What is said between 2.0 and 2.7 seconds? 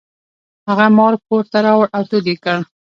تود یې کړ.